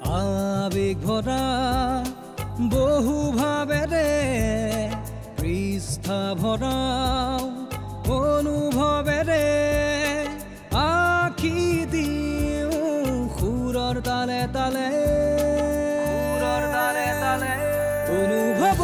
আবেগ 0.00 0.96
ভরা 1.06 1.44
বহু 2.72 3.16
ভাবেৰে 3.32 4.08
পৃষ্ঠা 5.40 6.20
ভৰাও 6.42 7.40
অনুভৱেৰে 8.16 9.46
আখি 10.80 11.58
দিওঁ 11.92 13.16
সুৰৰ 13.36 13.96
তালে 14.08 14.40
তালে। 14.52 14.88
সুৰৰ 16.06 16.62
তালে 16.74 17.06
তালে। 17.22 17.54
অনুভৱ 18.20 18.80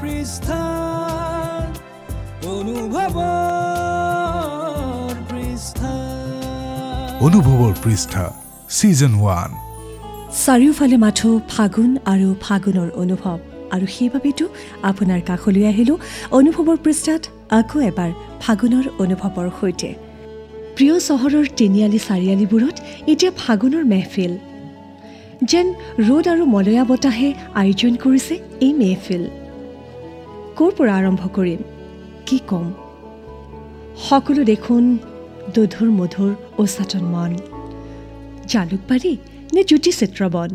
পৃষ্ঠা 0.00 0.62
অনুভৱ 2.54 3.16
পৃষ্ঠা। 5.30 5.92
অনুভৱৰ 7.26 7.74
পৃষ্ঠা। 7.84 8.24
ছিজন 8.76 9.12
ওৱান 9.22 9.50
চাৰিওফালে 10.44 10.96
মাথো 11.04 11.30
ফাগুন 11.52 11.90
আৰু 12.12 12.28
ফাগুনৰ 12.44 12.88
অনুভৱ। 13.02 13.38
আৰু 13.74 13.86
সেইবাবেতো 13.96 14.44
আপোনাৰ 14.90 15.20
কাষলৈ 15.28 15.64
আহিলোঁ। 15.72 15.96
অনুভৱৰ 16.38 16.76
পৃষ্ঠাত 16.84 17.22
আকৌ 17.58 17.78
এবাৰ 17.90 18.10
ফাগুনৰ 18.42 18.84
অনুভৱৰ 19.02 19.48
সৈতে। 19.60 19.90
প্ৰিয় 20.76 20.94
চহৰৰ 21.08 21.46
তিনিআলি 21.60 22.00
চাৰিআলিবোৰত 22.08 22.76
এতিয়া 23.12 23.32
ফাগুনৰ 23.42 23.84
মেহফিল। 23.92 24.32
যেন 25.50 25.66
ৰ'দ 26.08 26.26
আৰু 26.32 26.44
মলয়া 26.54 26.84
বতাহে 26.90 27.28
আয়োজন 27.60 27.92
কৰিছে 28.04 28.34
এই 28.64 28.72
মেহফিল। 28.80 29.24
ক'ৰ 30.58 30.70
পৰা 30.78 30.94
আৰম্ভ 31.00 31.22
কৰিম? 31.36 31.60
কি 32.26 32.38
ক'ম? 32.50 32.66
সকলো 34.08 34.42
দেখোন 34.52 34.84
দধুৰ 35.54 35.88
মধুৰ 35.98 36.30
উচাটন 36.62 37.04
মন। 37.14 37.32
জালুকবাৰী 38.52 39.12
নে 39.54 39.62
জ্যোতি 39.70 39.92
চিত্ৰবন। 40.00 40.50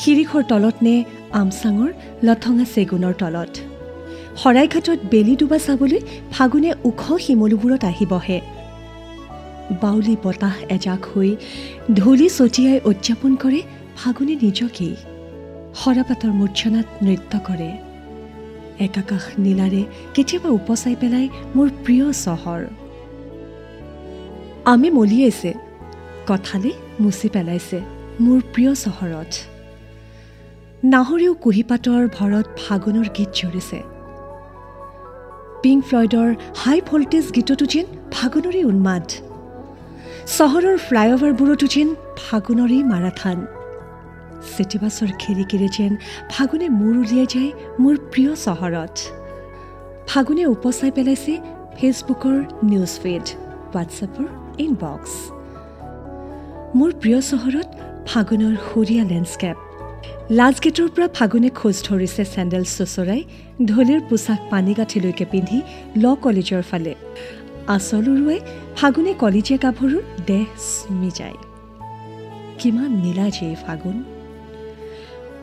শিৰিষৰ 0.00 0.42
তলত 0.50 0.76
নে 0.86 0.94
আমচাঙৰ 1.40 1.90
লথঙা 2.26 2.64
চেগুনৰ 2.74 3.14
তলত। 3.22 3.52
শৰাইঘাটত 4.42 4.98
বেলি 5.12 5.34
ডুবা 5.40 5.58
চাবলৈ 5.66 6.00
ফাগুনে 6.32 6.70
ওখ 6.88 7.02
শিমলুবোৰত 7.24 7.82
আহি 7.90 8.06
বহে 8.12 8.38
বাউলী 9.82 10.14
বতাহ 10.24 10.56
এজাক 10.74 11.02
হৈ 11.10 11.30
ধূলি 11.98 12.28
ছটিয়াই 12.36 12.78
উদযাপন 12.90 13.32
কৰে 13.42 13.60
ফাগুনে 13.98 14.34
নিজকেই। 14.44 14.94
শৰাপাতৰ 15.80 16.32
মূৰ্ছনাত 16.38 16.86
নৃত্য 17.06 17.32
কৰে। 17.46 17.70
একাকাশ 18.86 19.24
নীলাৰে 19.44 19.82
কেতিয়াবা 20.14 20.48
উপচাই 20.58 20.96
পেলাই 21.00 21.26
মোৰ 21.56 21.68
প্ৰিয় 21.84 22.06
চহৰ। 22.24 22.62
আমে 24.72 24.88
মলিয়াইছে 24.90 25.50
কঁঠালে 26.28 26.70
মুচি 27.02 27.28
পেলাইছে 27.34 27.78
মোৰ 28.24 28.38
প্ৰিয় 28.52 28.72
চহৰত। 28.84 29.32
নাহৰেও 30.92 31.32
কুঁহিপাতৰ 31.44 32.02
ভৰত 32.16 32.46
ফাগুনৰ 32.62 33.06
গীত 33.16 33.30
জুৰিছে 33.38 33.78
পিংক 35.62 35.80
ফ্লয়ডৰ 35.88 36.28
হাই 36.62 36.78
ভল্টেজ 36.88 37.26
গীততো 37.36 37.64
যেন 37.72 37.86
ফাগুনৰে 38.14 38.62
উন্মাদ। 38.70 39.06
চহৰৰ 40.38 40.76
ফ্লাইঅভাৰবোৰতো 40.86 41.66
যেন 41.74 41.88
ফাগুনৰে 42.22 42.78
মাৰাথান। 42.92 43.38
চিটিবাছৰ 44.54 45.10
খিৰিকিৰে 45.22 45.68
যেন 45.76 45.92
ফাগুনে 46.32 46.68
মূৰ 46.78 46.94
উলিয়াই 47.02 47.28
যায় 47.34 47.50
মোৰ 47.82 47.94
প্ৰিয় 48.12 48.32
চহৰত। 48.44 48.94
ফাগুনে 50.08 50.44
উপচাই 50.54 50.90
পেলাইছে 50.96 51.32
ফেচবুকৰ 51.78 52.36
নিউজ 52.70 52.92
ফিড 53.02 53.26
হোৱাটছএপৰ 53.70 54.26
ইনবক্স 54.64 55.14
মোৰ 56.78 56.92
প্ৰিয় 57.00 57.20
চহৰত 57.20 57.68
ফাগুনৰ 58.08 58.54
সুৰীয়া 58.68 59.04
লেণ্ডস্কেপ। 59.04 59.56
লাজগেটৰ 60.38 60.88
পৰা 60.94 61.08
ফাগুনে 61.16 61.50
খোজ 61.58 61.76
ধৰিছে 61.88 62.24
চেণ্ডেল 62.24 62.64
চোচৰাই 62.76 63.20
ঢলীৰ 63.68 64.00
পোছাক 64.08 64.40
পানীগাঁঠিলৈকে 64.50 65.24
পিন্ধি 65.24 65.58
ল 65.96 66.14
কলেজৰ 66.14 66.62
ফালে। 66.70 66.94
আচল 67.66 68.04
উৰুৱাই 68.12 68.38
ফাগুনে 68.76 69.12
কলেজীয়া 69.14 69.58
গাভৰুৰ 69.64 70.02
দেহ 70.26 70.46
চুমি 70.70 71.10
যায়। 71.18 71.38
কিমান 72.58 72.90
নীলা 73.04 73.26
যে 73.30 73.44
এই 73.46 73.56
ফাগুন। 73.66 73.96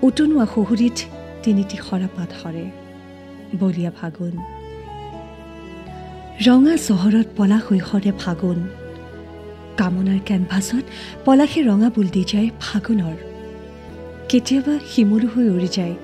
উটনোৱা 0.01 0.45
শহুৰিত 0.55 0.97
তিনিটি 1.43 1.77
সৰাপাত 1.77 2.29
সৰে। 2.41 2.65
বলীয়া 3.59 3.91
ফাগুন। 4.01 4.33
ৰঙা 6.45 6.75
চহৰত 6.87 7.27
পলাশ 7.37 7.63
শৈশৰে 7.69 8.11
ফাগুন। 8.19 8.59
কামনাৰ 9.79 10.19
কেনভাছত 10.25 10.83
পলাশে 11.25 11.59
ৰঙা 11.69 11.89
বুল 11.95 12.07
দি 12.15 12.23
যায় 12.31 12.49
ফাগুনৰ। 12.63 13.17
কেতিয়াবা 14.29 14.73
শিমলু 14.91 15.27
হৈ 15.33 15.47
উৰি 15.55 15.69
যায় 15.77 15.95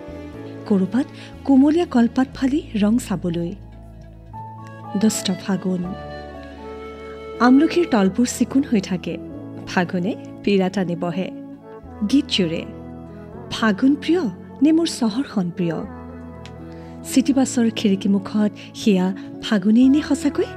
ক'ৰবাত 0.67 1.07
কোমলীয়া 1.45 1.85
কলপাত 1.85 2.27
ফালি 2.35 2.59
ৰং 2.81 2.93
চাবলৈ। 3.07 3.51
দুষ্ট 5.01 5.27
ফাগুন। 5.43 5.81
আমলখিৰ 7.45 7.85
তলবোৰ 7.93 8.27
চিকুণ 8.37 8.63
হৈ 8.69 8.81
থাকে 8.89 9.13
ফাগুনে 9.67 10.11
পীড়া 10.43 10.67
টানি 10.69 10.95
বহে। 11.03 11.27
গীত 12.09 12.25
জোৰে 12.35 12.61
ফাগুন 13.53 13.91
প্ৰিয় 14.03 14.23
নে 14.63 14.69
মোৰ 14.77 14.87
চহৰখন 14.99 15.45
প্ৰিয়? 15.57 15.77
চিটিবাছৰ 17.11 17.67
খিৰিকীমুখত 17.79 18.51
সেয়া 18.81 19.07
ফাগুনেই 19.43 19.87
নে 19.93 20.01
সঁচাকৈ? 20.09 20.49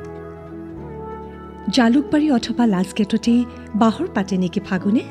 জালুকবাৰী 1.70 2.30
অথবা 2.30 2.64
লাজগেটতেই 2.66 3.40
বাঁহৰ 3.74 4.06
পাতে 4.14 4.36
নেকি 4.36 4.60
ফাগুনে? 4.60 5.04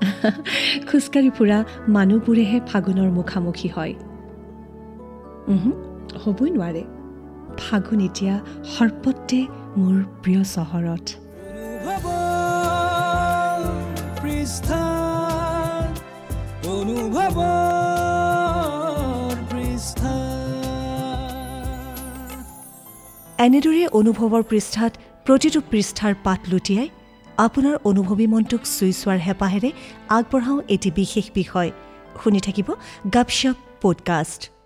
খোজকাঢ়ি 0.88 1.30
ফুৰা 1.30 1.58
মানুহবোৰেহে 1.88 2.58
ফাগুনৰ 2.68 3.08
মুখামুখি 3.10 3.68
হয়। 3.68 3.94
উহু, 5.54 5.70
হ'বই 6.24 6.50
নোৱাৰে। 6.50 6.84
ফাগুন 7.58 8.00
এতিয়া 8.00 8.34
সৰ্বত্ৰে 8.74 9.40
মোৰ 9.76 9.96
প্ৰিয় 10.22 10.42
চহৰত। 10.54 11.06
এনেদৰে 23.38 23.86
অনুভৱৰ 23.92 24.42
পৃষ্ঠাত 24.42 24.92
প্ৰতিটো 25.30 25.60
পৃষ্ঠাৰ 25.70 26.14
পাত 26.24 26.40
লুটিয়াই 26.48 26.88
আপোনাৰ 27.36 27.74
অনুভৱী 27.84 28.26
মনটোক 28.26 28.60
চুই 28.64 28.92
চোৱাৰ 28.92 29.18
হেঁপাহেৰে 29.18 29.72
আগবঢ়াওঁ 30.08 30.62
এটি 30.68 30.90
বিশেষ 30.90 31.30
বিষয়। 31.34 31.70
শুনি 32.24 32.40
থাকিব 32.40 32.68
গাপশ্বপ 33.14 33.56
পডকাষ্ট। 33.82 34.59